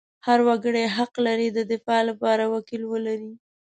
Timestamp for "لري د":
1.27-1.59